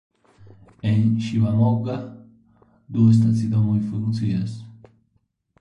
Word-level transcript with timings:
En 0.91 1.03
Ŝivamogga 1.25 1.97
du 2.97 3.05
stacidomoj 3.19 3.79
funkcias. 3.93 4.61